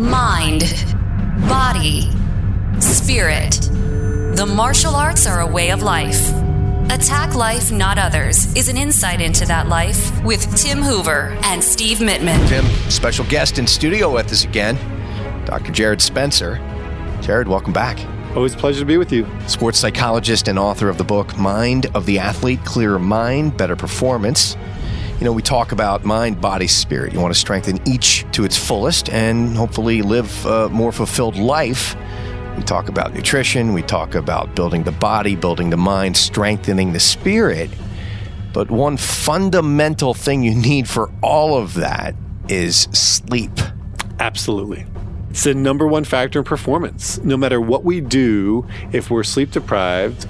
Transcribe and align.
Mind, 0.00 0.62
body, 1.46 2.10
spirit. 2.80 3.60
The 4.34 4.50
martial 4.50 4.94
arts 4.94 5.26
are 5.26 5.40
a 5.40 5.46
way 5.46 5.72
of 5.72 5.82
life. 5.82 6.30
Attack 6.90 7.34
Life, 7.34 7.70
Not 7.70 7.98
Others 7.98 8.56
is 8.56 8.70
an 8.70 8.78
insight 8.78 9.20
into 9.20 9.44
that 9.44 9.68
life 9.68 10.24
with 10.24 10.56
Tim 10.56 10.78
Hoover 10.78 11.36
and 11.42 11.62
Steve 11.62 11.98
Mittman. 11.98 12.48
Tim, 12.48 12.64
special 12.90 13.26
guest 13.26 13.58
in 13.58 13.66
studio 13.66 14.10
with 14.14 14.32
us 14.32 14.42
again, 14.42 14.76
Dr. 15.44 15.70
Jared 15.70 16.00
Spencer. 16.00 16.56
Jared, 17.20 17.46
welcome 17.46 17.74
back. 17.74 17.98
Always 18.34 18.54
a 18.54 18.56
pleasure 18.56 18.80
to 18.80 18.86
be 18.86 18.96
with 18.96 19.12
you. 19.12 19.26
Sports 19.48 19.78
psychologist 19.78 20.48
and 20.48 20.58
author 20.58 20.88
of 20.88 20.96
the 20.96 21.04
book 21.04 21.36
Mind 21.36 21.90
of 21.94 22.06
the 22.06 22.18
Athlete 22.18 22.64
Clearer 22.64 22.98
Mind, 22.98 23.54
Better 23.54 23.76
Performance. 23.76 24.56
You 25.20 25.26
know, 25.26 25.32
we 25.32 25.42
talk 25.42 25.72
about 25.72 26.02
mind, 26.02 26.40
body, 26.40 26.66
spirit. 26.66 27.12
You 27.12 27.20
want 27.20 27.34
to 27.34 27.38
strengthen 27.38 27.78
each 27.86 28.24
to 28.32 28.44
its 28.44 28.56
fullest 28.56 29.10
and 29.10 29.54
hopefully 29.54 30.00
live 30.00 30.46
a 30.46 30.70
more 30.70 30.92
fulfilled 30.92 31.36
life. 31.36 31.94
We 32.56 32.62
talk 32.62 32.88
about 32.88 33.12
nutrition, 33.12 33.74
we 33.74 33.82
talk 33.82 34.14
about 34.14 34.54
building 34.54 34.82
the 34.82 34.92
body, 34.92 35.36
building 35.36 35.68
the 35.68 35.76
mind, 35.76 36.16
strengthening 36.16 36.94
the 36.94 37.00
spirit. 37.00 37.68
But 38.54 38.70
one 38.70 38.96
fundamental 38.96 40.14
thing 40.14 40.42
you 40.42 40.54
need 40.54 40.88
for 40.88 41.12
all 41.22 41.58
of 41.58 41.74
that 41.74 42.14
is 42.48 42.88
sleep. 42.92 43.52
Absolutely. 44.20 44.86
It's 45.28 45.44
the 45.44 45.52
number 45.52 45.86
one 45.86 46.04
factor 46.04 46.38
in 46.38 46.46
performance. 46.46 47.18
No 47.18 47.36
matter 47.36 47.60
what 47.60 47.84
we 47.84 48.00
do, 48.00 48.66
if 48.92 49.10
we're 49.10 49.22
sleep 49.22 49.50
deprived, 49.50 50.26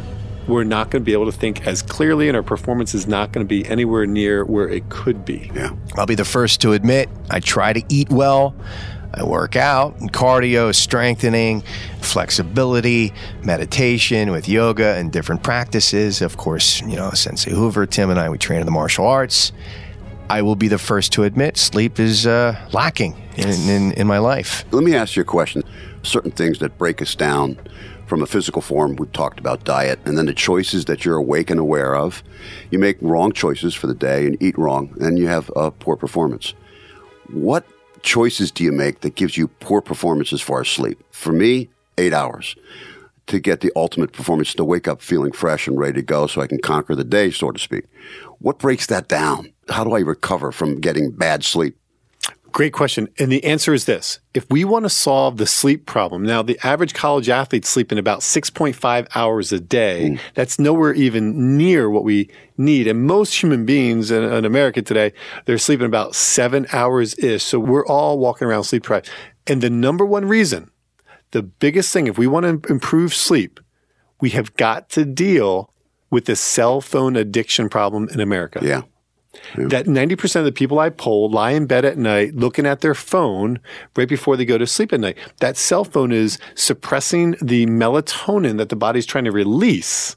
we're 0.51 0.65
not 0.65 0.91
going 0.91 1.03
to 1.03 1.05
be 1.05 1.13
able 1.13 1.27
to 1.27 1.37
think 1.37 1.67
as 1.67 1.83
clearly, 1.83 2.29
and 2.29 2.37
our 2.37 2.43
performance 2.43 2.95
is 2.95 3.07
not 3.07 3.33
going 3.33 3.47
to 3.47 3.49
be 3.49 3.65
anywhere 3.67 4.07
near 4.07 4.45
where 4.45 4.69
it 4.69 4.89
could 4.89 5.25
be. 5.25 5.51
Yeah. 5.55 5.71
I'll 5.97 6.07
be 6.07 6.15
the 6.15 6.25
first 6.25 6.61
to 6.63 6.73
admit 6.73 7.09
I 7.31 7.41
try 7.41 7.73
to 7.73 7.83
eat 7.89 8.11
well. 8.11 8.55
I 9.13 9.25
work 9.25 9.57
out, 9.57 9.99
and 10.01 10.13
cardio, 10.13 10.73
strengthening, 10.73 11.63
flexibility, 12.01 13.13
meditation 13.43 14.31
with 14.31 14.49
yoga 14.49 14.95
and 14.97 15.11
different 15.11 15.43
practices. 15.43 16.23
Of 16.23 16.37
course, 16.37 16.81
you 16.83 16.95
know, 16.95 17.11
Sensei 17.11 17.51
Hoover, 17.51 17.87
Tim, 17.87 18.11
and 18.11 18.21
I, 18.21 18.29
we 18.29 18.39
train 18.39 18.61
in 18.61 18.67
the 18.67 18.73
martial 18.73 19.07
arts. 19.07 19.53
I 20.31 20.43
will 20.43 20.55
be 20.55 20.69
the 20.69 20.79
first 20.79 21.13
to 21.15 21.25
admit 21.25 21.57
sleep 21.57 21.99
is 21.99 22.25
uh, 22.25 22.55
lacking 22.73 23.21
in, 23.37 23.49
in, 23.69 23.93
in 23.95 24.07
my 24.07 24.19
life. 24.19 24.65
Let 24.71 24.85
me 24.85 24.95
ask 24.95 25.17
you 25.17 25.23
a 25.23 25.25
question. 25.25 25.65
Certain 26.05 26.31
things 26.31 26.61
that 26.61 26.79
break 26.79 27.03
us 27.03 27.17
down 27.17 27.59
from 28.07 28.23
a 28.23 28.27
physical 28.27 28.63
form, 28.63 28.95
we've 28.95 29.11
talked 29.11 29.41
about 29.41 29.65
diet, 29.65 29.99
and 30.05 30.17
then 30.17 30.27
the 30.27 30.33
choices 30.33 30.85
that 30.85 31.05
you're 31.05 31.17
awake 31.17 31.51
and 31.51 31.59
aware 31.59 31.97
of. 31.97 32.23
You 32.71 32.79
make 32.79 32.97
wrong 33.01 33.33
choices 33.33 33.75
for 33.75 33.89
the 33.89 33.95
day 33.95 34.25
and 34.25 34.41
eat 34.41 34.57
wrong, 34.57 34.97
and 35.01 35.19
you 35.19 35.27
have 35.27 35.51
a 35.57 35.73
poor 35.73 35.97
performance. 35.97 36.55
What 37.33 37.67
choices 38.03 38.53
do 38.53 38.63
you 38.63 38.71
make 38.71 39.01
that 39.01 39.17
gives 39.17 39.37
you 39.37 39.49
poor 39.49 39.81
performance 39.81 40.33
as 40.33 40.41
far 40.41 40.61
as 40.61 40.69
sleep? 40.69 41.03
For 41.11 41.33
me, 41.33 41.71
eight 41.99 42.13
hours 42.13 42.55
to 43.27 43.41
get 43.41 43.63
the 43.63 43.73
ultimate 43.75 44.13
performance, 44.13 44.55
to 44.55 44.65
wake 44.65 44.87
up 44.87 45.01
feeling 45.01 45.33
fresh 45.33 45.67
and 45.67 45.77
ready 45.77 45.95
to 45.95 46.03
go 46.03 46.29
so 46.29 46.41
I 46.41 46.47
can 46.47 46.61
conquer 46.61 46.95
the 46.95 47.05
day, 47.05 47.33
so 47.33 47.51
to 47.51 47.59
speak. 47.59 47.85
What 48.39 48.59
breaks 48.59 48.87
that 48.87 49.09
down? 49.09 49.53
How 49.71 49.85
do 49.85 49.93
I 49.93 50.01
recover 50.01 50.53
from 50.53 50.81
getting 50.81 51.11
bad 51.11 51.45
sleep? 51.45 51.77
Great 52.53 52.73
question. 52.73 53.09
And 53.19 53.31
the 53.31 53.45
answer 53.45 53.73
is 53.73 53.85
this. 53.85 54.19
If 54.35 54.51
we 54.51 54.65
want 54.65 54.85
to 54.85 54.91
solve 54.91 55.37
the 55.37 55.47
sleep 55.47 55.87
problem, 55.87 56.25
now 56.25 56.43
the 56.43 56.59
average 56.65 56.95
college 56.95 57.29
athlete 57.29 57.65
sleeping 57.65 57.97
about 57.97 58.21
6.5 58.21 59.07
hours 59.15 59.53
a 59.53 59.61
day. 59.61 60.11
Mm. 60.11 60.21
That's 60.35 60.59
nowhere 60.59 60.93
even 60.95 61.57
near 61.57 61.89
what 61.89 62.03
we 62.03 62.29
need. 62.57 62.89
And 62.89 63.07
most 63.07 63.41
human 63.41 63.65
beings 63.65 64.11
in, 64.11 64.25
in 64.25 64.45
America 64.45 64.83
today, 64.83 65.13
they're 65.45 65.59
sleeping 65.59 65.87
about 65.87 66.17
seven 66.17 66.67
hours 66.73 67.17
ish. 67.19 67.45
So 67.45 67.61
we're 67.61 67.87
all 67.87 68.19
walking 68.19 68.49
around 68.49 68.65
sleep 68.65 68.83
deprived. 68.83 69.09
And 69.47 69.63
the 69.63 69.71
number 69.71 70.05
one 70.05 70.27
reason, 70.27 70.71
the 71.31 71.43
biggest 71.43 71.93
thing, 71.93 72.09
if 72.09 72.19
we 72.19 72.27
want 72.27 72.65
to 72.65 72.73
improve 72.73 73.15
sleep, 73.15 73.61
we 74.21 74.31
have 74.31 74.55
got 74.57 74.89
to 74.91 75.05
deal 75.05 75.73
with 76.11 76.25
the 76.25 76.35
cell 76.35 76.81
phone 76.81 77.15
addiction 77.15 77.69
problem 77.69 78.09
in 78.09 78.19
America. 78.19 78.59
Yeah. 78.63 78.83
That 79.57 79.87
90% 79.87 80.37
of 80.37 80.45
the 80.45 80.53
people 80.53 80.79
I 80.79 80.91
polled 80.91 81.33
lie 81.33 81.53
in 81.53 81.67
bed 81.67 81.85
at 81.85 81.99
night 81.99 82.35
looking 82.35 82.67
at 82.67 82.81
their 82.81 82.95
phone 82.95 83.61
right 83.97 84.09
before 84.09 84.37
they 84.37 84.45
go 84.45 84.59
to 84.59 84.67
sleep 84.67 84.93
at 84.93 85.01
night. 85.01 85.19
That 85.39 85.57
cell 85.57 85.85
phone 85.85 86.13
is 86.13 86.39
suppressing 86.55 87.37
the 87.41 87.67
melatonin 87.67 88.59
that 88.59 88.71
the 88.71 88.77
body's 88.77 89.07
trying 89.07 89.25
to 89.25 89.33
release. 89.33 90.17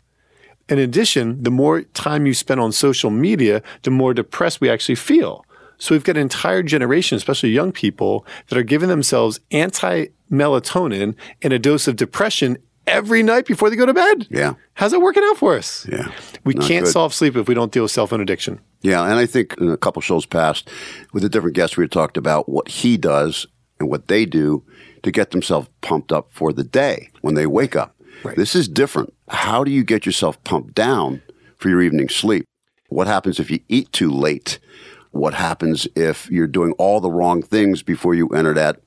In 0.70 0.80
addition, 0.80 1.44
the 1.44 1.52
more 1.52 1.82
time 1.82 2.26
you 2.26 2.34
spend 2.34 2.60
on 2.60 2.72
social 2.72 3.12
media, 3.12 3.62
the 3.84 3.92
more 3.92 4.14
depressed 4.14 4.62
we 4.62 4.70
actually 4.70 4.96
feel. 4.96 5.46
So 5.78 5.94
we've 5.94 6.04
got 6.04 6.16
an 6.16 6.22
entire 6.22 6.64
generation, 6.64 7.16
especially 7.16 7.50
young 7.50 7.72
people, 7.72 8.26
that 8.48 8.58
are 8.58 8.64
giving 8.64 8.90
themselves 8.90 9.40
anti 9.52 10.08
melatonin 10.32 11.16
and 11.42 11.54
a 11.54 11.60
dose 11.60 11.88
of 11.88 11.96
depression 11.96 12.58
every 12.88 13.24
night 13.24 13.46
before 13.46 13.70
they 13.70 13.76
go 13.76 13.86
to 13.86 13.94
bed. 13.94 14.28
Yeah. 14.30 14.54
How's 14.74 14.94
it 14.94 15.02
working 15.02 15.24
out 15.26 15.38
for 15.38 15.56
us? 15.56 15.88
Yeah. 15.92 16.12
We 16.44 16.54
can't 16.54 16.86
good. 16.86 16.92
solve 16.92 17.14
sleep 17.14 17.36
if 17.36 17.48
we 17.48 17.54
don't 17.54 17.72
deal 17.72 17.84
with 17.84 17.92
cell 17.92 18.08
phone 18.08 18.22
addiction. 18.22 18.60
Yeah. 18.82 19.04
And 19.04 19.14
I 19.14 19.26
think 19.26 19.56
in 19.60 19.70
a 19.70 19.78
couple 19.78 20.02
shows 20.02 20.26
past, 20.26 20.70
with 21.14 21.24
a 21.24 21.30
different 21.30 21.56
guest, 21.56 21.78
we 21.78 21.88
talked 21.88 22.18
about 22.18 22.50
what 22.50 22.68
he 22.68 22.98
does 22.98 23.48
and 23.80 23.90
what 23.90 24.08
they 24.08 24.26
do 24.26 24.64
to 25.04 25.12
get 25.12 25.32
themselves 25.32 25.68
pumped 25.82 26.12
up 26.12 26.30
for 26.32 26.54
the 26.54 26.64
day 26.64 27.10
when 27.22 27.36
they 27.36 27.46
wake 27.46 27.76
up. 27.76 27.96
Right. 28.24 28.36
This 28.36 28.56
is 28.56 28.68
different. 28.68 29.14
How 29.28 29.64
do 29.64 29.72
you 29.72 29.84
get 29.84 30.06
yourself 30.06 30.42
pumped 30.44 30.76
down 30.76 31.22
for 31.58 31.70
your 31.70 31.82
evening 31.82 32.10
sleep? 32.10 32.46
What 32.90 33.08
happens 33.08 33.40
if 33.40 33.50
you 33.50 33.60
eat 33.68 33.92
too 33.92 34.12
late? 34.12 34.60
What 35.12 35.34
happens 35.34 35.88
if 35.96 36.30
you're 36.30 36.48
doing 36.48 36.74
all 36.74 37.00
the 37.00 37.12
wrong 37.12 37.42
things 37.42 37.84
before 37.84 38.16
you 38.16 38.30
enter 38.30 38.54
that 38.54 38.80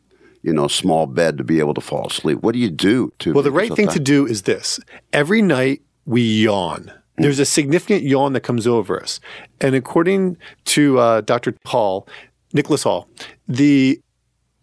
you 0.47 0.53
know, 0.53 0.69
small 0.69 1.07
bed 1.07 1.37
to 1.39 1.45
be 1.45 1.59
able 1.59 1.75
to 1.75 1.81
fall 1.81 2.07
asleep. 2.07 2.39
What 2.41 2.53
do 2.53 2.61
you 2.61 2.71
do 2.71 3.12
to? 3.19 3.34
Well, 3.34 3.43
the 3.43 3.51
right 3.51 3.75
thing 3.75 3.89
to 3.89 4.01
do 4.01 4.25
is 4.25 4.43
this: 4.43 4.79
every 5.12 5.43
night 5.43 5.83
we 6.07 6.23
yawn. 6.23 6.93
There's 7.19 7.39
a 7.39 7.47
significant 7.47 8.05
yawn 8.05 8.34
that 8.34 8.43
comes 8.43 8.67
over 8.67 9.03
us, 9.03 9.21
and 9.61 9.75
according 9.75 10.37
to 10.67 10.99
uh, 10.99 11.21
Dr. 11.23 11.55
Hall, 11.65 12.06
Nicholas 12.53 12.85
Hall, 12.85 13.09
the 13.49 14.01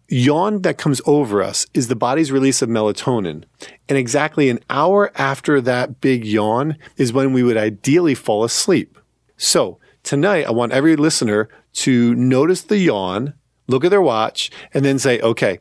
yawn 0.08 0.62
that 0.62 0.78
comes 0.78 1.02
over 1.04 1.42
us 1.42 1.66
is 1.74 1.88
the 1.88 1.96
body's 1.96 2.32
release 2.32 2.62
of 2.62 2.68
melatonin. 2.68 3.44
And 3.88 3.98
exactly 3.98 4.48
an 4.48 4.60
hour 4.70 5.10
after 5.16 5.60
that 5.60 6.00
big 6.00 6.24
yawn 6.24 6.76
is 6.96 7.12
when 7.12 7.32
we 7.32 7.42
would 7.42 7.56
ideally 7.56 8.14
fall 8.14 8.44
asleep. 8.44 8.98
So 9.36 9.78
tonight, 10.02 10.46
I 10.46 10.52
want 10.52 10.72
every 10.72 10.96
listener 10.96 11.48
to 11.74 12.14
notice 12.14 12.62
the 12.62 12.78
yawn 12.78 13.34
look 13.66 13.84
at 13.84 13.90
their 13.90 14.02
watch, 14.02 14.50
and 14.72 14.84
then 14.84 14.98
say, 14.98 15.20
okay, 15.20 15.58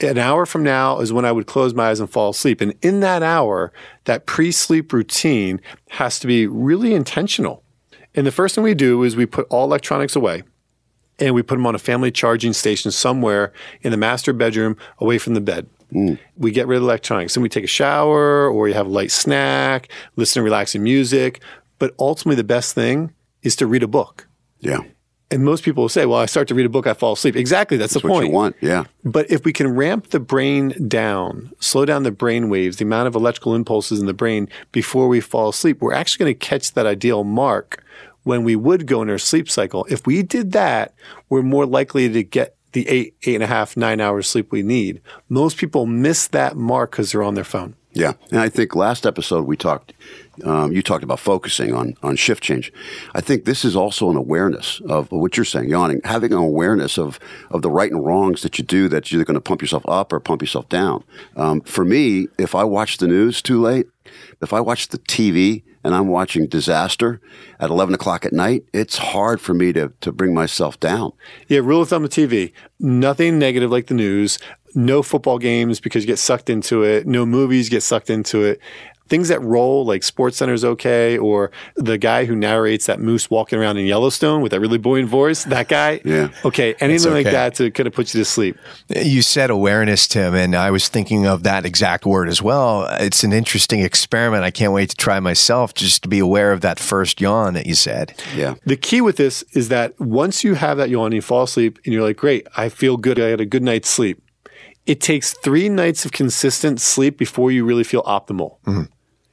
an 0.00 0.18
hour 0.18 0.44
from 0.44 0.62
now 0.62 1.00
is 1.00 1.12
when 1.12 1.24
I 1.24 1.32
would 1.32 1.46
close 1.46 1.74
my 1.74 1.88
eyes 1.88 2.00
and 2.00 2.10
fall 2.10 2.30
asleep. 2.30 2.60
And 2.60 2.74
in 2.82 3.00
that 3.00 3.22
hour, 3.22 3.72
that 4.04 4.26
pre 4.26 4.52
sleep 4.52 4.92
routine 4.92 5.60
has 5.90 6.18
to 6.20 6.26
be 6.26 6.46
really 6.46 6.94
intentional. 6.94 7.62
And 8.14 8.26
the 8.26 8.32
first 8.32 8.54
thing 8.54 8.64
we 8.64 8.74
do 8.74 9.02
is 9.02 9.16
we 9.16 9.26
put 9.26 9.46
all 9.50 9.64
electronics 9.64 10.16
away 10.16 10.42
and 11.18 11.34
we 11.34 11.42
put 11.42 11.56
them 11.56 11.66
on 11.66 11.74
a 11.74 11.78
family 11.78 12.10
charging 12.10 12.52
station 12.52 12.90
somewhere 12.90 13.52
in 13.82 13.90
the 13.90 13.96
master 13.96 14.32
bedroom 14.32 14.76
away 14.98 15.18
from 15.18 15.34
the 15.34 15.40
bed. 15.40 15.68
Mm. 15.92 16.18
We 16.36 16.50
get 16.50 16.66
rid 16.66 16.78
of 16.78 16.82
electronics 16.82 17.36
and 17.36 17.42
we 17.42 17.48
take 17.48 17.64
a 17.64 17.68
shower 17.68 18.48
or 18.48 18.68
you 18.68 18.74
have 18.74 18.86
a 18.86 18.90
light 18.90 19.10
snack, 19.10 19.88
listen 20.16 20.40
to 20.40 20.44
relaxing 20.44 20.82
music. 20.82 21.40
But 21.78 21.94
ultimately, 21.98 22.36
the 22.36 22.44
best 22.44 22.74
thing 22.74 23.12
is 23.42 23.54
to 23.56 23.66
read 23.66 23.82
a 23.82 23.88
book. 23.88 24.26
Yeah. 24.60 24.80
And 25.28 25.44
most 25.44 25.64
people 25.64 25.82
will 25.82 25.88
say, 25.88 26.06
well, 26.06 26.20
I 26.20 26.26
start 26.26 26.46
to 26.48 26.54
read 26.54 26.66
a 26.66 26.68
book, 26.68 26.86
I 26.86 26.94
fall 26.94 27.14
asleep. 27.14 27.34
Exactly. 27.34 27.76
That's, 27.76 27.94
that's 27.94 28.02
the 28.02 28.08
point. 28.08 28.26
What 28.26 28.28
you 28.28 28.32
want. 28.32 28.56
Yeah. 28.60 28.84
But 29.04 29.28
if 29.28 29.44
we 29.44 29.52
can 29.52 29.74
ramp 29.74 30.10
the 30.10 30.20
brain 30.20 30.88
down, 30.88 31.50
slow 31.58 31.84
down 31.84 32.04
the 32.04 32.12
brain 32.12 32.48
waves, 32.48 32.76
the 32.76 32.84
amount 32.84 33.08
of 33.08 33.16
electrical 33.16 33.54
impulses 33.54 33.98
in 33.98 34.06
the 34.06 34.14
brain 34.14 34.48
before 34.70 35.08
we 35.08 35.20
fall 35.20 35.48
asleep, 35.48 35.80
we're 35.80 35.94
actually 35.94 36.24
going 36.24 36.34
to 36.34 36.46
catch 36.46 36.74
that 36.74 36.86
ideal 36.86 37.24
mark 37.24 37.82
when 38.22 38.44
we 38.44 38.54
would 38.54 38.86
go 38.86 39.02
in 39.02 39.10
our 39.10 39.18
sleep 39.18 39.50
cycle. 39.50 39.84
If 39.90 40.06
we 40.06 40.22
did 40.22 40.52
that, 40.52 40.94
we're 41.28 41.42
more 41.42 41.66
likely 41.66 42.08
to 42.08 42.22
get 42.22 42.54
the 42.70 42.88
eight, 42.88 43.16
eight 43.24 43.34
and 43.34 43.42
a 43.42 43.48
half, 43.48 43.76
nine 43.76 44.00
hours 44.00 44.28
sleep 44.28 44.52
we 44.52 44.62
need. 44.62 45.00
Most 45.28 45.56
people 45.56 45.86
miss 45.86 46.28
that 46.28 46.56
mark 46.56 46.92
because 46.92 47.10
they're 47.10 47.22
on 47.22 47.34
their 47.34 47.42
phone. 47.42 47.74
Yeah. 47.92 48.12
And 48.30 48.40
I 48.40 48.48
think 48.48 48.76
last 48.76 49.06
episode 49.06 49.46
we 49.46 49.56
talked, 49.56 49.92
um, 50.44 50.72
you 50.72 50.82
talked 50.82 51.04
about 51.04 51.20
focusing 51.20 51.74
on, 51.74 51.94
on 52.02 52.16
shift 52.16 52.42
change. 52.42 52.72
I 53.14 53.20
think 53.20 53.44
this 53.44 53.64
is 53.64 53.76
also 53.76 54.10
an 54.10 54.16
awareness 54.16 54.80
of 54.88 55.10
what 55.10 55.36
you're 55.36 55.44
saying, 55.44 55.68
yawning, 55.68 56.00
having 56.04 56.32
an 56.32 56.38
awareness 56.38 56.98
of, 56.98 57.18
of 57.50 57.62
the 57.62 57.70
right 57.70 57.90
and 57.90 58.04
wrongs 58.04 58.42
that 58.42 58.58
you 58.58 58.64
do 58.64 58.88
that's 58.88 59.12
either 59.12 59.24
going 59.24 59.34
to 59.34 59.40
pump 59.40 59.62
yourself 59.62 59.84
up 59.88 60.12
or 60.12 60.20
pump 60.20 60.42
yourself 60.42 60.68
down. 60.68 61.04
Um, 61.36 61.60
for 61.62 61.84
me, 61.84 62.28
if 62.38 62.54
I 62.54 62.64
watch 62.64 62.98
the 62.98 63.06
news 63.08 63.40
too 63.42 63.60
late, 63.60 63.86
if 64.42 64.52
I 64.52 64.60
watch 64.60 64.88
the 64.88 64.98
TV 64.98 65.62
and 65.82 65.94
I'm 65.94 66.08
watching 66.08 66.46
disaster 66.46 67.20
at 67.60 67.70
11 67.70 67.94
o'clock 67.94 68.24
at 68.24 68.32
night, 68.32 68.64
it's 68.72 68.98
hard 68.98 69.40
for 69.40 69.54
me 69.54 69.72
to, 69.72 69.92
to 70.00 70.12
bring 70.12 70.34
myself 70.34 70.78
down. 70.80 71.12
Yeah, 71.48 71.60
rule 71.60 71.82
of 71.82 71.88
thumb 71.88 72.04
of 72.04 72.10
TV. 72.10 72.52
nothing 72.78 73.38
negative 73.38 73.70
like 73.70 73.86
the 73.86 73.94
news. 73.94 74.38
No 74.76 75.02
football 75.02 75.38
games 75.38 75.80
because 75.80 76.02
you 76.02 76.06
get 76.06 76.18
sucked 76.18 76.50
into 76.50 76.82
it. 76.82 77.06
No 77.06 77.24
movies 77.24 77.70
get 77.70 77.82
sucked 77.82 78.10
into 78.10 78.44
it. 78.44 78.60
Things 79.08 79.28
that 79.28 79.40
roll 79.40 79.86
like 79.86 80.02
SportsCenter's 80.02 80.64
okay 80.64 81.16
or 81.16 81.52
the 81.76 81.96
guy 81.96 82.24
who 82.24 82.34
narrates 82.34 82.86
that 82.86 82.98
moose 83.00 83.30
walking 83.30 83.58
around 83.58 83.76
in 83.76 83.86
yellowstone 83.86 84.42
with 84.42 84.50
that 84.50 84.58
really 84.60 84.78
buoyant 84.78 85.08
voice 85.08 85.44
that 85.44 85.68
guy? 85.68 86.00
Yeah. 86.06 86.28
Okay 86.44 86.74
anything 86.80 87.12
okay. 87.12 87.24
like 87.24 87.32
that 87.32 87.54
to 87.56 87.70
kind 87.70 87.86
of 87.86 87.92
put 87.92 88.12
you 88.14 88.20
to 88.20 88.24
sleep? 88.24 88.58
You 88.88 89.22
said 89.22 89.50
awareness 89.50 90.06
tim 90.06 90.34
and 90.34 90.54
i 90.54 90.70
was 90.70 90.88
thinking 90.88 91.26
of 91.26 91.42
that 91.44 91.64
exact 91.64 92.04
word 92.04 92.28
as 92.28 92.42
well. 92.42 92.86
It's 93.00 93.24
an 93.24 93.32
interesting 93.32 93.80
experiment. 93.80 94.44
I 94.44 94.50
can't 94.50 94.72
wait 94.72 94.90
to 94.90 94.96
try 94.96 95.20
myself 95.20 95.74
just 95.74 96.02
to 96.02 96.08
be 96.08 96.18
aware 96.18 96.52
of 96.52 96.60
that 96.60 96.78
first 96.78 97.20
yawn 97.20 97.54
that 97.54 97.66
you 97.66 97.74
said. 97.74 98.20
Yeah. 98.34 98.54
The 98.64 98.76
key 98.76 99.00
with 99.00 99.16
this 99.16 99.42
is 99.52 99.68
that 99.68 99.98
once 100.00 100.44
you 100.44 100.54
have 100.54 100.76
that 100.78 100.90
yawn 100.90 101.06
and 101.06 101.14
you 101.14 101.22
fall 101.22 101.44
asleep 101.44 101.78
and 101.84 101.94
you're 101.94 102.02
like 102.02 102.16
great 102.16 102.46
i 102.56 102.68
feel 102.68 102.96
good. 102.96 103.18
I 103.20 103.28
had 103.28 103.40
a 103.40 103.46
good 103.46 103.62
night's 103.62 103.88
sleep 103.88 104.20
it 104.86 105.00
takes 105.00 105.34
three 105.34 105.68
nights 105.68 106.04
of 106.04 106.12
consistent 106.12 106.80
sleep 106.80 107.18
before 107.18 107.50
you 107.50 107.64
really 107.64 107.84
feel 107.84 108.02
optimal. 108.04 108.58
Mm-hmm. 108.62 108.82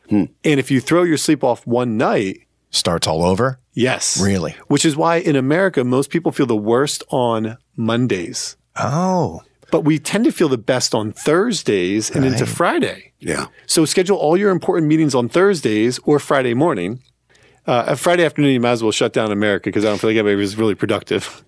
Hmm. 0.09 0.25
And 0.44 0.59
if 0.59 0.69
you 0.69 0.81
throw 0.81 1.03
your 1.03 1.17
sleep 1.17 1.44
off 1.44 1.65
one 1.65 1.97
night, 1.97 2.41
starts 2.71 3.07
all 3.07 3.23
over? 3.23 3.59
Yes. 3.73 4.19
Really? 4.21 4.55
Which 4.67 4.85
is 4.85 4.95
why 4.95 5.17
in 5.17 5.35
America, 5.35 5.83
most 5.83 6.09
people 6.09 6.31
feel 6.31 6.45
the 6.45 6.55
worst 6.55 7.03
on 7.09 7.57
Mondays. 7.75 8.57
Oh. 8.75 9.41
But 9.71 9.81
we 9.81 9.97
tend 9.97 10.25
to 10.25 10.31
feel 10.31 10.50
the 10.50 10.57
best 10.57 10.94
on 10.94 11.13
Thursdays 11.13 12.11
and 12.11 12.23
right. 12.23 12.33
into 12.33 12.45
Friday. 12.45 13.13
Yeah. 13.19 13.47
So 13.65 13.85
schedule 13.85 14.17
all 14.17 14.38
your 14.38 14.51
important 14.51 14.88
meetings 14.88 15.15
on 15.15 15.29
Thursdays 15.29 15.99
or 16.03 16.19
Friday 16.19 16.53
morning. 16.53 17.01
Uh, 17.65 17.95
Friday 17.95 18.25
afternoon, 18.25 18.51
you 18.51 18.60
might 18.60 18.71
as 18.71 18.83
well 18.83 18.92
shut 18.92 19.13
down 19.13 19.31
America 19.31 19.69
because 19.69 19.86
I 19.86 19.89
don't 19.89 19.98
feel 19.98 20.10
like 20.10 20.18
everybody 20.18 20.42
was 20.42 20.57
really 20.57 20.75
productive. 20.75 21.45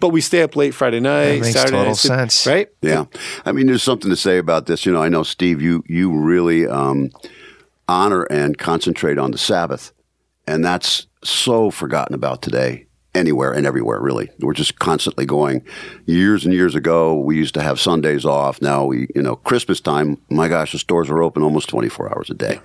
but 0.00 0.08
we 0.08 0.20
stay 0.20 0.42
up 0.42 0.56
late 0.56 0.72
Friday 0.74 1.00
night, 1.00 1.24
that 1.24 1.40
makes 1.40 1.52
Saturday 1.52 1.72
total 1.72 1.86
night, 1.88 1.96
sense, 1.96 2.46
right? 2.46 2.68
Yeah, 2.80 3.04
I 3.44 3.52
mean, 3.52 3.66
there's 3.66 3.82
something 3.82 4.10
to 4.10 4.16
say 4.16 4.38
about 4.38 4.66
this. 4.66 4.86
You 4.86 4.92
know, 4.92 5.02
I 5.02 5.08
know 5.08 5.22
Steve, 5.22 5.60
you 5.60 5.84
you 5.86 6.10
really 6.10 6.66
um, 6.66 7.10
honor 7.88 8.22
and 8.24 8.56
concentrate 8.56 9.18
on 9.18 9.30
the 9.30 9.38
Sabbath. 9.38 9.92
And 10.46 10.64
that's 10.64 11.06
so 11.22 11.70
forgotten 11.70 12.14
about 12.14 12.42
today, 12.42 12.86
anywhere 13.14 13.52
and 13.52 13.66
everywhere, 13.66 14.00
really. 14.00 14.30
We're 14.38 14.54
just 14.54 14.78
constantly 14.78 15.26
going. 15.26 15.64
Years 16.06 16.44
and 16.44 16.54
years 16.54 16.74
ago, 16.74 17.18
we 17.18 17.36
used 17.36 17.54
to 17.54 17.62
have 17.62 17.78
Sundays 17.78 18.24
off. 18.24 18.62
Now 18.62 18.84
we, 18.86 19.08
you 19.14 19.22
know, 19.22 19.36
Christmas 19.36 19.80
time, 19.80 20.18
my 20.30 20.48
gosh, 20.48 20.72
the 20.72 20.78
stores 20.78 21.10
are 21.10 21.22
open 21.22 21.42
almost 21.42 21.68
24 21.68 22.14
hours 22.14 22.30
a 22.30 22.34
day. 22.34 22.60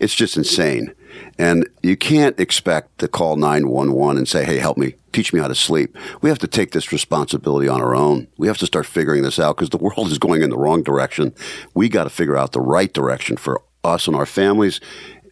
It's 0.00 0.14
just 0.14 0.36
insane. 0.36 0.94
And 1.38 1.68
you 1.82 1.96
can't 1.96 2.38
expect 2.38 2.98
to 2.98 3.08
call 3.08 3.36
911 3.36 4.16
and 4.16 4.28
say, 4.28 4.44
hey, 4.44 4.58
help 4.58 4.78
me, 4.78 4.94
teach 5.12 5.32
me 5.32 5.40
how 5.40 5.48
to 5.48 5.54
sleep. 5.54 5.96
We 6.22 6.28
have 6.28 6.38
to 6.38 6.46
take 6.46 6.72
this 6.72 6.92
responsibility 6.92 7.68
on 7.68 7.80
our 7.80 7.94
own. 7.94 8.28
We 8.38 8.46
have 8.46 8.58
to 8.58 8.66
start 8.66 8.86
figuring 8.86 9.22
this 9.22 9.38
out 9.38 9.56
because 9.56 9.70
the 9.70 9.76
world 9.84 10.08
is 10.08 10.18
going 10.18 10.42
in 10.42 10.50
the 10.50 10.58
wrong 10.58 10.82
direction. 10.82 11.34
We 11.74 11.88
got 11.88 12.04
to 12.04 12.10
figure 12.10 12.36
out 12.36 12.52
the 12.52 12.60
right 12.60 12.92
direction 12.92 13.36
for 13.36 13.62
us 13.82 14.06
and 14.06 14.14
our 14.14 14.26
families 14.26 14.80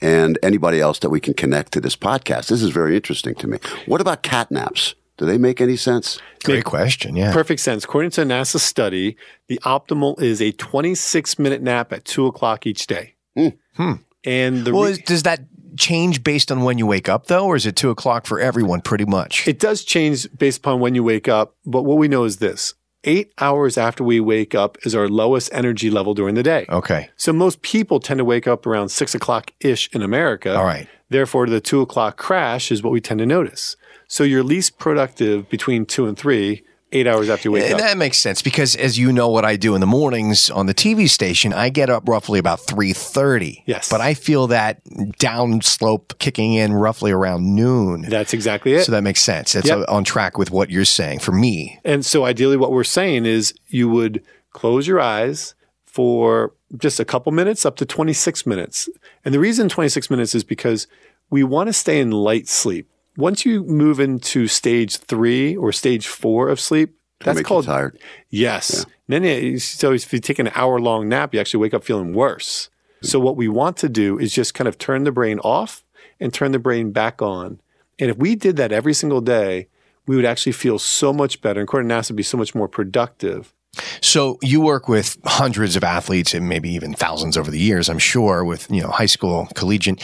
and 0.00 0.38
anybody 0.42 0.80
else 0.80 0.98
that 1.00 1.10
we 1.10 1.20
can 1.20 1.34
connect 1.34 1.72
to 1.72 1.80
this 1.80 1.96
podcast. 1.96 2.48
This 2.48 2.62
is 2.62 2.70
very 2.70 2.96
interesting 2.96 3.34
to 3.36 3.46
me. 3.46 3.58
What 3.86 4.00
about 4.00 4.22
cat 4.22 4.50
naps? 4.50 4.94
Do 5.18 5.26
they 5.26 5.36
make 5.36 5.60
any 5.60 5.76
sense? 5.76 6.20
Great 6.44 6.64
question. 6.64 7.16
Yeah. 7.16 7.32
Perfect 7.32 7.60
sense. 7.60 7.84
According 7.84 8.12
to 8.12 8.22
a 8.22 8.24
NASA 8.24 8.60
study, 8.60 9.16
the 9.48 9.58
optimal 9.64 10.20
is 10.22 10.40
a 10.40 10.52
26 10.52 11.38
minute 11.40 11.60
nap 11.60 11.92
at 11.92 12.04
two 12.04 12.26
o'clock 12.26 12.66
each 12.66 12.86
day. 12.86 13.14
Mm. 13.36 13.58
Hmm. 13.74 13.92
And 14.24 14.64
the 14.64 14.72
well, 14.72 14.84
re- 14.84 15.02
does 15.04 15.24
that 15.24 15.40
change 15.76 16.22
based 16.22 16.52
on 16.52 16.62
when 16.62 16.78
you 16.78 16.86
wake 16.86 17.08
up, 17.08 17.26
though, 17.26 17.46
or 17.46 17.56
is 17.56 17.66
it 17.66 17.76
two 17.76 17.90
o'clock 17.90 18.26
for 18.26 18.38
everyone 18.38 18.80
pretty 18.80 19.04
much? 19.04 19.46
It 19.48 19.58
does 19.58 19.84
change 19.84 20.26
based 20.36 20.58
upon 20.58 20.80
when 20.80 20.94
you 20.94 21.02
wake 21.02 21.28
up. 21.28 21.56
But 21.66 21.82
what 21.82 21.98
we 21.98 22.08
know 22.08 22.24
is 22.24 22.36
this 22.36 22.74
eight 23.04 23.32
hours 23.38 23.78
after 23.78 24.04
we 24.04 24.20
wake 24.20 24.54
up 24.54 24.78
is 24.82 24.94
our 24.94 25.08
lowest 25.08 25.50
energy 25.52 25.90
level 25.90 26.14
during 26.14 26.34
the 26.34 26.42
day. 26.42 26.66
Okay. 26.68 27.10
So 27.16 27.32
most 27.32 27.62
people 27.62 28.00
tend 28.00 28.18
to 28.18 28.24
wake 28.24 28.46
up 28.46 28.66
around 28.66 28.90
six 28.90 29.14
o'clock 29.14 29.52
ish 29.60 29.88
in 29.92 30.02
America. 30.02 30.56
All 30.56 30.64
right. 30.64 30.88
Therefore, 31.10 31.46
the 31.46 31.60
two 31.60 31.80
o'clock 31.80 32.16
crash 32.16 32.70
is 32.70 32.82
what 32.82 32.92
we 32.92 33.00
tend 33.00 33.18
to 33.20 33.26
notice. 33.26 33.76
So 34.08 34.24
you're 34.24 34.42
least 34.42 34.78
productive 34.78 35.48
between 35.48 35.86
two 35.86 36.06
and 36.06 36.18
three 36.18 36.64
eight 36.92 37.06
hours 37.06 37.28
after 37.28 37.48
you 37.48 37.52
wake 37.52 37.64
and 37.64 37.74
up. 37.74 37.80
That 37.80 37.96
makes 37.96 38.18
sense 38.18 38.42
because, 38.42 38.74
as 38.76 38.98
you 38.98 39.12
know, 39.12 39.28
what 39.28 39.44
I 39.44 39.56
do 39.56 39.74
in 39.74 39.80
the 39.80 39.86
mornings 39.86 40.50
on 40.50 40.66
the 40.66 40.74
TV 40.74 41.08
station, 41.08 41.52
I 41.52 41.68
get 41.68 41.90
up 41.90 42.08
roughly 42.08 42.38
about 42.38 42.60
three 42.60 42.92
thirty. 42.92 43.62
Yes, 43.66 43.88
but 43.88 44.00
I 44.00 44.14
feel 44.14 44.46
that 44.48 44.84
downslope 44.84 46.18
kicking 46.18 46.54
in 46.54 46.72
roughly 46.72 47.10
around 47.10 47.54
noon. 47.54 48.02
That's 48.02 48.32
exactly 48.32 48.74
it. 48.74 48.84
So 48.84 48.92
that 48.92 49.02
makes 49.02 49.20
sense. 49.20 49.54
It's 49.54 49.68
yep. 49.68 49.84
on 49.88 50.04
track 50.04 50.38
with 50.38 50.50
what 50.50 50.70
you're 50.70 50.84
saying 50.84 51.20
for 51.20 51.32
me. 51.32 51.78
And 51.84 52.04
so, 52.04 52.24
ideally, 52.24 52.56
what 52.56 52.72
we're 52.72 52.84
saying 52.84 53.26
is 53.26 53.54
you 53.68 53.88
would 53.88 54.22
close 54.52 54.86
your 54.86 55.00
eyes 55.00 55.54
for 55.84 56.54
just 56.76 57.00
a 57.00 57.04
couple 57.04 57.32
minutes, 57.32 57.66
up 57.66 57.76
to 57.76 57.86
twenty 57.86 58.12
six 58.12 58.46
minutes. 58.46 58.88
And 59.24 59.34
the 59.34 59.40
reason 59.40 59.68
twenty 59.68 59.88
six 59.88 60.10
minutes 60.10 60.34
is 60.34 60.44
because 60.44 60.86
we 61.30 61.44
want 61.44 61.68
to 61.68 61.72
stay 61.72 62.00
in 62.00 62.10
light 62.10 62.48
sleep 62.48 62.88
once 63.18 63.44
you 63.44 63.64
move 63.64 63.98
into 63.98 64.46
stage 64.46 64.96
three 64.96 65.56
or 65.56 65.72
stage 65.72 66.06
four 66.06 66.48
of 66.48 66.60
sleep, 66.60 66.94
that's 67.20 67.42
called 67.42 67.66
tired. 67.66 67.98
Yes. 68.30 68.86
Yeah. 69.08 69.18
Then 69.20 69.58
so 69.58 69.92
if 69.92 70.12
you 70.12 70.20
take 70.20 70.38
an 70.38 70.50
hour 70.54 70.78
long 70.78 71.08
nap, 71.08 71.34
you 71.34 71.40
actually 71.40 71.60
wake 71.60 71.74
up 71.74 71.82
feeling 71.82 72.14
worse. 72.14 72.70
So 73.02 73.18
what 73.18 73.36
we 73.36 73.48
want 73.48 73.76
to 73.78 73.88
do 73.88 74.18
is 74.18 74.32
just 74.32 74.54
kind 74.54 74.68
of 74.68 74.78
turn 74.78 75.04
the 75.04 75.12
brain 75.12 75.40
off 75.40 75.84
and 76.20 76.32
turn 76.32 76.52
the 76.52 76.58
brain 76.58 76.92
back 76.92 77.20
on. 77.20 77.60
And 77.98 78.10
if 78.10 78.16
we 78.16 78.36
did 78.36 78.56
that 78.56 78.72
every 78.72 78.94
single 78.94 79.20
day, 79.20 79.68
we 80.06 80.16
would 80.16 80.24
actually 80.24 80.52
feel 80.52 80.78
so 80.78 81.12
much 81.12 81.40
better. 81.40 81.60
And 81.60 81.68
according 81.68 81.88
to 81.88 81.94
NASA, 81.94 82.14
be 82.14 82.22
so 82.22 82.36
much 82.36 82.54
more 82.54 82.68
productive. 82.68 83.52
So 84.00 84.38
you 84.42 84.60
work 84.60 84.88
with 84.88 85.16
hundreds 85.24 85.76
of 85.76 85.84
athletes 85.84 86.34
and 86.34 86.48
maybe 86.48 86.70
even 86.70 86.94
thousands 86.94 87.36
over 87.36 87.50
the 87.50 87.58
years, 87.58 87.88
I'm 87.88 87.98
sure, 87.98 88.44
with 88.44 88.70
you 88.70 88.82
know 88.82 88.88
high 88.88 89.06
school, 89.06 89.48
collegiate, 89.54 90.02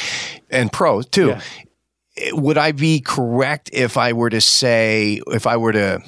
and 0.51 0.73
pro 0.73 1.03
too. 1.03 1.29
Yeah 1.29 1.41
would 2.33 2.59
I 2.59 2.73
be 2.73 3.01
correct 3.01 3.71
if 3.73 3.97
I 3.97 4.13
were 4.13 4.31
to 4.31 4.41
say, 4.41 5.21
if 5.29 5.47
I 5.47 5.57
were 5.57 5.73
to 5.73 6.01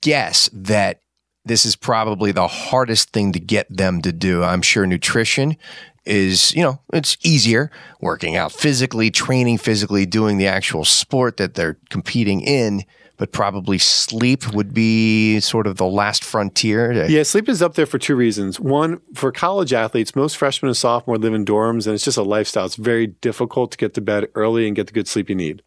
guess 0.00 0.50
that 0.52 1.00
this 1.44 1.64
is 1.64 1.76
probably 1.76 2.32
the 2.32 2.48
hardest 2.48 3.10
thing 3.10 3.32
to 3.32 3.40
get 3.40 3.66
them 3.74 4.02
to 4.02 4.12
do? 4.12 4.42
I'm 4.42 4.62
sure 4.62 4.86
nutrition 4.86 5.56
is, 6.04 6.54
you 6.54 6.62
know, 6.62 6.80
it's 6.92 7.16
easier 7.22 7.70
working 8.00 8.36
out 8.36 8.52
physically, 8.52 9.10
training 9.10 9.58
physically, 9.58 10.06
doing 10.06 10.38
the 10.38 10.46
actual 10.46 10.84
sport 10.84 11.36
that 11.36 11.54
they're 11.54 11.78
competing 11.90 12.40
in 12.40 12.84
but 13.16 13.32
probably 13.32 13.78
sleep 13.78 14.52
would 14.52 14.74
be 14.74 15.40
sort 15.40 15.66
of 15.66 15.76
the 15.76 15.86
last 15.86 16.24
frontier. 16.24 16.92
To- 16.92 17.10
yeah, 17.10 17.22
sleep 17.22 17.48
is 17.48 17.62
up 17.62 17.74
there 17.74 17.86
for 17.86 17.98
two 17.98 18.16
reasons. 18.16 18.60
One, 18.60 19.00
for 19.14 19.32
college 19.32 19.72
athletes, 19.72 20.14
most 20.14 20.36
freshmen 20.36 20.68
and 20.68 20.76
sophomore 20.76 21.16
live 21.18 21.34
in 21.34 21.44
dorms, 21.44 21.86
and 21.86 21.94
it's 21.94 22.04
just 22.04 22.18
a 22.18 22.22
lifestyle. 22.22 22.66
It's 22.66 22.76
very 22.76 23.06
difficult 23.06 23.72
to 23.72 23.78
get 23.78 23.94
to 23.94 24.00
bed 24.00 24.28
early 24.34 24.66
and 24.66 24.76
get 24.76 24.86
the 24.86 24.92
good 24.92 25.08
sleep 25.08 25.28
you 25.28 25.34
need. 25.34 25.62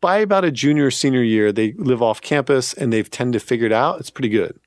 By 0.00 0.18
about 0.18 0.44
a 0.44 0.50
junior 0.50 0.86
or 0.86 0.90
senior 0.90 1.22
year, 1.22 1.52
they 1.52 1.72
live 1.72 2.02
off 2.02 2.20
campus 2.20 2.74
and 2.74 2.92
they've 2.92 3.10
tend 3.10 3.32
to 3.32 3.40
figure 3.40 3.66
it 3.66 3.72
out. 3.72 3.98
It's 4.00 4.10
pretty 4.10 4.28
good. 4.28 4.58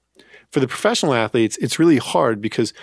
For 0.52 0.60
the 0.60 0.68
professional 0.68 1.14
athletes, 1.14 1.58
it's 1.58 1.78
really 1.78 1.98
hard 1.98 2.42
because 2.42 2.74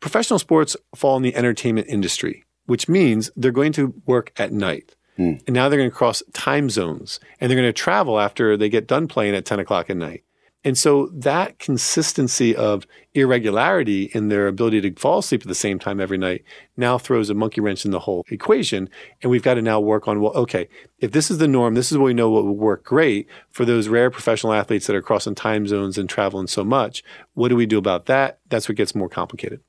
professional 0.00 0.38
sports 0.38 0.76
fall 0.94 1.16
in 1.16 1.22
the 1.22 1.36
entertainment 1.36 1.86
industry, 1.88 2.44
which 2.66 2.88
means 2.88 3.30
they're 3.36 3.52
going 3.52 3.72
to 3.72 3.94
work 4.06 4.32
at 4.38 4.52
night. 4.52 4.94
Mm. 5.18 5.42
And 5.46 5.54
now 5.54 5.68
they're 5.68 5.78
going 5.78 5.90
to 5.90 5.96
cross 5.96 6.22
time 6.32 6.70
zones 6.70 7.18
and 7.40 7.50
they're 7.50 7.58
going 7.58 7.68
to 7.68 7.72
travel 7.72 8.20
after 8.20 8.56
they 8.56 8.68
get 8.68 8.86
done 8.86 9.08
playing 9.08 9.34
at 9.34 9.44
10 9.44 9.58
o'clock 9.58 9.90
at 9.90 9.96
night. 9.96 10.24
And 10.64 10.76
so 10.76 11.06
that 11.12 11.58
consistency 11.60 12.54
of 12.54 12.84
irregularity 13.14 14.10
in 14.12 14.28
their 14.28 14.48
ability 14.48 14.80
to 14.82 15.00
fall 15.00 15.20
asleep 15.20 15.42
at 15.42 15.48
the 15.48 15.54
same 15.54 15.78
time 15.78 16.00
every 16.00 16.18
night 16.18 16.44
now 16.76 16.98
throws 16.98 17.30
a 17.30 17.34
monkey 17.34 17.60
wrench 17.60 17.84
in 17.84 17.92
the 17.92 18.00
whole 18.00 18.24
equation. 18.28 18.90
And 19.22 19.30
we've 19.30 19.42
got 19.42 19.54
to 19.54 19.62
now 19.62 19.78
work 19.78 20.08
on, 20.08 20.20
well, 20.20 20.32
okay, 20.32 20.68
if 20.98 21.12
this 21.12 21.30
is 21.30 21.38
the 21.38 21.46
norm, 21.46 21.74
this 21.74 21.92
is 21.92 21.98
what 21.98 22.06
we 22.06 22.14
know 22.14 22.28
what 22.28 22.44
will 22.44 22.56
work 22.56 22.84
great 22.84 23.28
for 23.50 23.64
those 23.64 23.88
rare 23.88 24.10
professional 24.10 24.52
athletes 24.52 24.88
that 24.88 24.96
are 24.96 25.02
crossing 25.02 25.36
time 25.36 25.66
zones 25.68 25.96
and 25.96 26.08
traveling 26.08 26.48
so 26.48 26.64
much. 26.64 27.04
What 27.34 27.48
do 27.48 27.56
we 27.56 27.66
do 27.66 27.78
about 27.78 28.06
that? 28.06 28.40
That's 28.48 28.68
what 28.68 28.76
gets 28.76 28.94
more 28.94 29.08
complicated. 29.08 29.60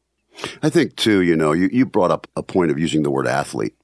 I 0.64 0.70
think, 0.70 0.96
too, 0.96 1.22
you 1.22 1.36
know, 1.36 1.52
you, 1.52 1.70
you 1.72 1.86
brought 1.86 2.12
up 2.12 2.28
a 2.36 2.42
point 2.42 2.72
of 2.72 2.80
using 2.80 3.04
the 3.04 3.12
word 3.12 3.28
athlete. 3.28 3.76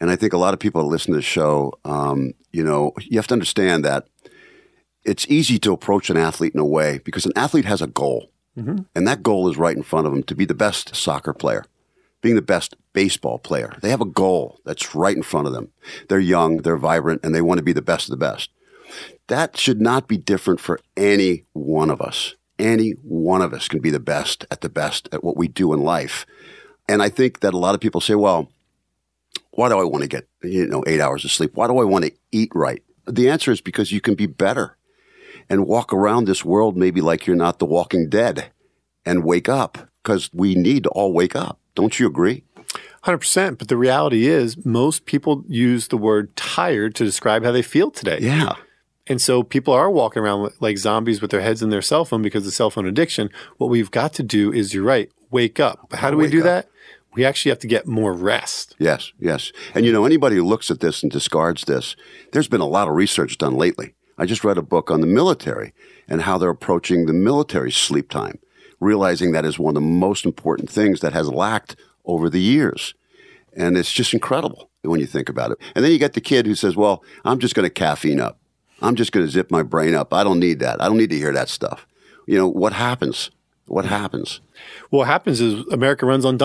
And 0.00 0.10
I 0.10 0.16
think 0.16 0.32
a 0.32 0.38
lot 0.38 0.54
of 0.54 0.60
people 0.60 0.82
that 0.82 0.88
listen 0.88 1.12
to 1.12 1.18
the 1.18 1.22
show, 1.22 1.72
um, 1.84 2.34
you 2.52 2.64
know, 2.64 2.92
you 3.00 3.18
have 3.18 3.26
to 3.28 3.34
understand 3.34 3.84
that 3.84 4.06
it's 5.04 5.26
easy 5.28 5.58
to 5.60 5.72
approach 5.72 6.10
an 6.10 6.16
athlete 6.16 6.54
in 6.54 6.60
a 6.60 6.66
way 6.66 7.00
because 7.04 7.24
an 7.24 7.32
athlete 7.36 7.64
has 7.64 7.80
a 7.80 7.86
goal. 7.86 8.30
Mm-hmm. 8.58 8.82
And 8.94 9.06
that 9.06 9.22
goal 9.22 9.48
is 9.48 9.56
right 9.56 9.76
in 9.76 9.82
front 9.82 10.06
of 10.06 10.12
them 10.12 10.22
to 10.24 10.34
be 10.34 10.44
the 10.44 10.54
best 10.54 10.94
soccer 10.96 11.32
player, 11.32 11.64
being 12.22 12.34
the 12.34 12.42
best 12.42 12.74
baseball 12.92 13.38
player. 13.38 13.72
They 13.82 13.90
have 13.90 14.00
a 14.00 14.06
goal 14.06 14.58
that's 14.64 14.94
right 14.94 15.16
in 15.16 15.22
front 15.22 15.46
of 15.46 15.52
them. 15.52 15.70
They're 16.08 16.18
young, 16.18 16.58
they're 16.58 16.76
vibrant, 16.76 17.22
and 17.22 17.34
they 17.34 17.42
want 17.42 17.58
to 17.58 17.64
be 17.64 17.74
the 17.74 17.82
best 17.82 18.06
of 18.06 18.10
the 18.10 18.16
best. 18.16 18.50
That 19.28 19.56
should 19.56 19.80
not 19.80 20.08
be 20.08 20.16
different 20.16 20.60
for 20.60 20.80
any 20.96 21.44
one 21.52 21.90
of 21.90 22.00
us. 22.00 22.34
Any 22.58 22.92
one 23.02 23.42
of 23.42 23.52
us 23.52 23.68
can 23.68 23.80
be 23.80 23.90
the 23.90 24.00
best 24.00 24.46
at 24.50 24.62
the 24.62 24.68
best 24.68 25.08
at 25.12 25.22
what 25.22 25.36
we 25.36 25.48
do 25.48 25.72
in 25.72 25.82
life. 25.82 26.24
And 26.88 27.02
I 27.02 27.08
think 27.08 27.40
that 27.40 27.52
a 27.52 27.58
lot 27.58 27.74
of 27.74 27.80
people 27.80 28.00
say, 28.00 28.14
well, 28.14 28.50
why 29.56 29.68
do 29.68 29.78
I 29.78 29.84
want 29.84 30.02
to 30.02 30.08
get, 30.08 30.28
you 30.42 30.66
know, 30.66 30.84
eight 30.86 31.00
hours 31.00 31.24
of 31.24 31.32
sleep? 31.32 31.52
Why 31.54 31.66
do 31.66 31.78
I 31.78 31.84
want 31.84 32.04
to 32.04 32.12
eat 32.30 32.50
right? 32.54 32.82
The 33.06 33.28
answer 33.28 33.50
is 33.50 33.60
because 33.60 33.92
you 33.92 34.00
can 34.00 34.14
be 34.14 34.26
better. 34.26 34.76
and 35.48 35.66
walk 35.66 35.92
around 35.92 36.26
this 36.26 36.44
world 36.44 36.76
maybe 36.76 37.00
like 37.00 37.26
you're 37.26 37.36
not 37.36 37.58
the 37.58 37.66
walking 37.66 38.08
dead 38.08 38.50
and 39.04 39.24
wake 39.24 39.48
up 39.48 39.88
because 40.02 40.30
we 40.32 40.54
need 40.54 40.84
to 40.84 40.88
all 40.90 41.12
wake 41.12 41.36
up. 41.36 41.58
Don't 41.74 41.98
you 41.98 42.06
agree? 42.06 42.42
100%. 43.04 43.58
But 43.58 43.68
the 43.68 43.76
reality 43.76 44.26
is, 44.26 44.64
most 44.64 45.06
people 45.06 45.44
use 45.48 45.88
the 45.88 45.96
word 45.96 46.34
tired 46.34 46.94
to 46.96 47.04
describe 47.04 47.44
how 47.44 47.52
they 47.52 47.62
feel 47.62 47.90
today. 47.90 48.18
Yeah. 48.20 48.54
And 49.06 49.22
so 49.22 49.44
people 49.44 49.72
are 49.72 49.88
walking 49.90 50.22
around 50.22 50.50
like 50.58 50.78
zombies 50.78 51.22
with 51.22 51.30
their 51.30 51.40
heads 51.40 51.62
in 51.62 51.70
their 51.70 51.82
cell 51.82 52.04
phone 52.04 52.22
because 52.22 52.44
of 52.44 52.52
cell 52.52 52.70
phone 52.70 52.86
addiction. 52.86 53.30
What 53.58 53.70
we've 53.70 53.92
got 53.92 54.12
to 54.14 54.24
do 54.24 54.52
is, 54.52 54.74
you're 54.74 54.82
right, 54.82 55.08
wake 55.30 55.60
up. 55.60 55.86
But 55.90 56.00
how 56.00 56.10
do 56.10 56.16
we 56.16 56.28
do 56.28 56.40
up. 56.40 56.44
that? 56.44 56.68
We 57.16 57.24
actually 57.24 57.50
have 57.50 57.58
to 57.60 57.66
get 57.66 57.86
more 57.86 58.12
rest. 58.12 58.76
Yes, 58.78 59.12
yes. 59.18 59.50
And 59.74 59.84
you 59.84 59.92
know, 59.92 60.04
anybody 60.04 60.36
who 60.36 60.44
looks 60.44 60.70
at 60.70 60.80
this 60.80 61.02
and 61.02 61.10
discards 61.10 61.64
this, 61.64 61.96
there's 62.32 62.48
been 62.48 62.60
a 62.60 62.66
lot 62.66 62.88
of 62.88 62.94
research 62.94 63.38
done 63.38 63.56
lately. 63.56 63.94
I 64.18 64.26
just 64.26 64.44
read 64.44 64.58
a 64.58 64.62
book 64.62 64.90
on 64.90 65.00
the 65.00 65.06
military 65.06 65.72
and 66.08 66.22
how 66.22 66.38
they're 66.38 66.50
approaching 66.50 67.06
the 67.06 67.12
military 67.12 67.72
sleep 67.72 68.10
time, 68.10 68.38
realizing 68.80 69.32
that 69.32 69.44
is 69.44 69.58
one 69.58 69.76
of 69.76 69.82
the 69.82 69.88
most 69.88 70.24
important 70.24 70.70
things 70.70 71.00
that 71.00 71.12
has 71.12 71.28
lacked 71.28 71.76
over 72.04 72.30
the 72.30 72.40
years. 72.40 72.94
And 73.56 73.76
it's 73.76 73.92
just 73.92 74.14
incredible 74.14 74.70
when 74.82 75.00
you 75.00 75.06
think 75.06 75.28
about 75.28 75.50
it. 75.50 75.58
And 75.74 75.84
then 75.84 75.92
you 75.92 75.98
get 75.98 76.12
the 76.12 76.20
kid 76.20 76.46
who 76.46 76.54
says, 76.54 76.76
Well, 76.76 77.02
I'm 77.24 77.38
just 77.38 77.54
going 77.54 77.66
to 77.66 77.70
caffeine 77.70 78.20
up. 78.20 78.38
I'm 78.82 78.94
just 78.94 79.12
going 79.12 79.24
to 79.24 79.32
zip 79.32 79.50
my 79.50 79.62
brain 79.62 79.94
up. 79.94 80.12
I 80.12 80.22
don't 80.22 80.38
need 80.38 80.60
that. 80.60 80.82
I 80.82 80.86
don't 80.86 80.98
need 80.98 81.10
to 81.10 81.16
hear 81.18 81.32
that 81.32 81.48
stuff. 81.48 81.86
You 82.26 82.36
know, 82.36 82.48
what 82.48 82.74
happens? 82.74 83.30
What 83.66 83.86
happens? 83.86 84.40
Well, 84.90 85.00
What 85.00 85.08
happens 85.08 85.40
is 85.40 85.64
America 85.72 86.06
runs 86.06 86.24
on 86.24 86.36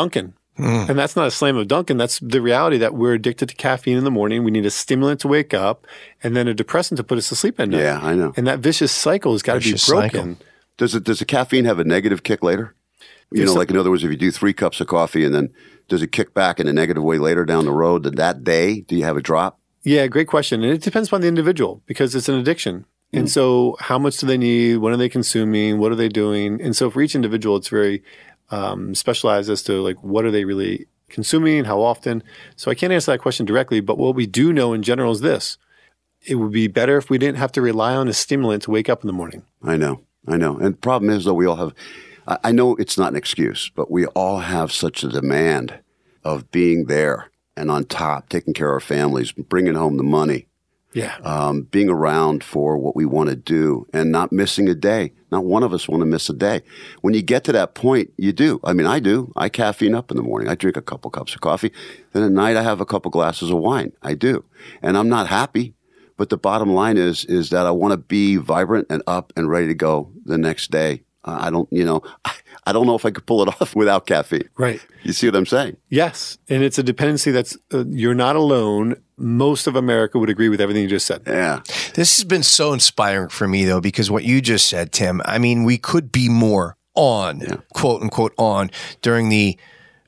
Dunkin'. 0.61 0.89
And 0.89 0.99
that's 0.99 1.15
not 1.15 1.27
a 1.27 1.31
slam 1.31 1.57
of 1.57 1.67
Dunkin'. 1.67 1.97
That's 1.97 2.19
the 2.19 2.41
reality 2.41 2.77
that 2.77 2.93
we're 2.93 3.13
addicted 3.13 3.49
to 3.49 3.55
caffeine 3.55 3.97
in 3.97 4.03
the 4.03 4.11
morning. 4.11 4.43
We 4.43 4.51
need 4.51 4.65
a 4.65 4.71
stimulant 4.71 5.19
to 5.21 5.27
wake 5.27 5.53
up 5.53 5.85
and 6.23 6.35
then 6.35 6.47
a 6.47 6.53
depressant 6.53 6.97
to 6.97 7.03
put 7.03 7.17
us 7.17 7.29
to 7.29 7.35
sleep 7.35 7.59
at 7.59 7.69
night. 7.69 7.81
Yeah, 7.81 7.99
I 8.01 8.15
know. 8.15 8.33
And 8.35 8.47
that 8.47 8.59
vicious 8.59 8.91
cycle 8.91 9.31
has 9.33 9.41
got 9.41 9.53
to 9.53 9.59
be 9.59 9.77
broken. 9.87 10.35
cycle. 10.35 10.37
Does 10.77 10.95
it 10.95 11.03
does 11.03 11.19
the 11.19 11.25
caffeine 11.25 11.65
have 11.65 11.79
a 11.79 11.83
negative 11.83 12.23
kick 12.23 12.43
later? 12.43 12.75
You 13.31 13.45
know, 13.45 13.53
like 13.53 13.69
in 13.69 13.77
other 13.77 13.89
words, 13.89 14.03
if 14.03 14.11
you 14.11 14.17
do 14.17 14.31
three 14.31 14.53
cups 14.53 14.81
of 14.81 14.87
coffee 14.87 15.23
and 15.23 15.33
then 15.33 15.53
does 15.87 16.01
it 16.01 16.11
kick 16.11 16.33
back 16.33 16.59
in 16.59 16.67
a 16.67 16.73
negative 16.73 17.03
way 17.03 17.17
later 17.17 17.45
down 17.45 17.65
the 17.65 17.71
road? 17.71 18.03
That 18.03 18.17
that 18.17 18.43
day, 18.43 18.81
do 18.81 18.95
you 18.95 19.03
have 19.03 19.15
a 19.15 19.21
drop? 19.21 19.59
Yeah, 19.83 20.07
great 20.07 20.27
question. 20.27 20.63
And 20.63 20.73
it 20.73 20.81
depends 20.81 21.07
upon 21.07 21.21
the 21.21 21.27
individual 21.27 21.81
because 21.85 22.13
it's 22.13 22.29
an 22.29 22.35
addiction. 22.35 22.85
And 23.13 23.25
mm. 23.25 23.29
so, 23.29 23.77
how 23.79 23.99
much 23.99 24.17
do 24.17 24.27
they 24.27 24.37
need? 24.37 24.77
What 24.77 24.93
are 24.93 24.97
they 24.97 25.09
consuming? 25.09 25.79
What 25.79 25.91
are 25.91 25.95
they 25.95 26.09
doing? 26.09 26.61
And 26.61 26.75
so, 26.75 26.89
for 26.89 27.01
each 27.01 27.15
individual, 27.15 27.57
it's 27.57 27.67
very 27.67 28.03
um, 28.51 28.93
specialized 28.95 29.49
as 29.49 29.63
to 29.63 29.81
like 29.81 30.01
what 30.03 30.25
are 30.25 30.31
they 30.31 30.45
really 30.45 30.85
consuming, 31.09 31.65
how 31.65 31.81
often. 31.81 32.23
So, 32.55 32.71
I 32.71 32.75
can't 32.75 32.93
answer 32.93 33.11
that 33.11 33.19
question 33.21 33.45
directly. 33.45 33.81
But 33.81 33.97
what 33.97 34.15
we 34.15 34.27
do 34.27 34.53
know 34.53 34.73
in 34.73 34.83
general 34.83 35.11
is 35.11 35.21
this: 35.21 35.57
it 36.21 36.35
would 36.35 36.51
be 36.51 36.67
better 36.67 36.97
if 36.97 37.09
we 37.09 37.17
didn't 37.17 37.37
have 37.37 37.51
to 37.53 37.61
rely 37.61 37.95
on 37.95 38.07
a 38.07 38.13
stimulant 38.13 38.63
to 38.63 38.71
wake 38.71 38.89
up 38.89 39.01
in 39.01 39.07
the 39.07 39.13
morning. 39.13 39.43
I 39.63 39.77
know, 39.77 40.01
I 40.27 40.37
know. 40.37 40.57
And 40.57 40.73
the 40.73 40.79
problem 40.79 41.09
is, 41.09 41.25
though, 41.25 41.33
we 41.33 41.45
all 41.45 41.57
have. 41.57 41.73
I 42.27 42.51
know 42.51 42.75
it's 42.75 42.99
not 42.99 43.09
an 43.09 43.15
excuse, 43.15 43.71
but 43.75 43.89
we 43.89 44.05
all 44.07 44.39
have 44.39 44.71
such 44.71 45.03
a 45.03 45.09
demand 45.09 45.79
of 46.23 46.51
being 46.51 46.85
there 46.85 47.31
and 47.57 47.69
on 47.69 47.85
top, 47.85 48.29
taking 48.29 48.53
care 48.53 48.69
of 48.69 48.73
our 48.73 48.79
families, 48.79 49.31
bringing 49.31 49.75
home 49.75 49.97
the 49.97 50.03
money. 50.03 50.47
Yeah, 50.93 51.15
um, 51.23 51.63
being 51.63 51.89
around 51.89 52.43
for 52.43 52.77
what 52.77 52.95
we 52.95 53.05
want 53.05 53.29
to 53.29 53.35
do 53.35 53.87
and 53.93 54.11
not 54.11 54.31
missing 54.31 54.67
a 54.67 54.75
day. 54.75 55.13
Not 55.31 55.45
one 55.45 55.63
of 55.63 55.73
us 55.73 55.87
want 55.87 56.01
to 56.01 56.05
miss 56.05 56.27
a 56.29 56.33
day. 56.33 56.61
When 56.99 57.13
you 57.13 57.21
get 57.21 57.45
to 57.45 57.53
that 57.53 57.73
point, 57.73 58.11
you 58.17 58.33
do. 58.33 58.59
I 58.65 58.73
mean, 58.73 58.85
I 58.85 58.99
do. 58.99 59.31
I 59.37 59.47
caffeine 59.47 59.95
up 59.95 60.11
in 60.11 60.17
the 60.17 60.23
morning. 60.23 60.49
I 60.49 60.55
drink 60.55 60.75
a 60.75 60.81
couple 60.81 61.09
cups 61.09 61.33
of 61.33 61.39
coffee. 61.39 61.71
Then 62.11 62.23
at 62.23 62.31
night, 62.31 62.57
I 62.57 62.63
have 62.63 62.81
a 62.81 62.85
couple 62.85 63.09
glasses 63.09 63.49
of 63.49 63.57
wine. 63.59 63.93
I 64.01 64.15
do. 64.15 64.43
And 64.81 64.97
I'm 64.97 65.07
not 65.07 65.27
happy. 65.27 65.73
But 66.17 66.29
the 66.29 66.37
bottom 66.37 66.73
line 66.73 66.97
is, 66.97 67.23
is 67.25 67.49
that 67.51 67.65
I 67.65 67.71
want 67.71 67.93
to 67.93 67.97
be 67.97 68.35
vibrant 68.35 68.87
and 68.89 69.01
up 69.07 69.31
and 69.37 69.49
ready 69.49 69.67
to 69.67 69.73
go 69.73 70.11
the 70.25 70.37
next 70.37 70.69
day. 70.69 71.03
I 71.23 71.49
don't, 71.49 71.67
you 71.71 71.85
know, 71.85 72.01
I 72.25 72.33
don't 72.73 72.85
know 72.85 72.95
if 72.95 73.05
I 73.05 73.11
could 73.11 73.25
pull 73.25 73.41
it 73.41 73.47
off 73.61 73.75
without 73.75 74.05
caffeine. 74.05 74.49
right. 74.57 74.79
You 75.03 75.13
see 75.13 75.27
what 75.27 75.35
I'm 75.35 75.45
saying? 75.47 75.77
Yes, 75.89 76.37
and 76.47 76.63
it's 76.63 76.77
a 76.77 76.83
dependency 76.83 77.31
that's 77.31 77.57
uh, 77.73 77.85
you're 77.87 78.13
not 78.13 78.35
alone. 78.35 78.95
Most 79.17 79.65
of 79.67 79.75
America 79.75 80.19
would 80.19 80.29
agree 80.29 80.49
with 80.49 80.61
everything 80.61 80.83
you 80.83 80.89
just 80.89 81.07
said. 81.07 81.23
Yeah. 81.25 81.61
This 81.95 82.17
has 82.17 82.23
been 82.23 82.43
so 82.43 82.71
inspiring 82.73 83.29
for 83.29 83.47
me, 83.47 83.65
though, 83.65 83.81
because 83.81 84.09
what 84.11 84.23
you 84.23 84.41
just 84.41 84.67
said, 84.67 84.91
Tim, 84.91 85.21
I 85.25 85.37
mean, 85.39 85.63
we 85.63 85.77
could 85.77 86.11
be 86.11 86.29
more 86.29 86.75
on, 86.95 87.63
quote 87.73 88.01
unquote, 88.01 88.33
on 88.37 88.69
during 89.01 89.29
the 89.29 89.57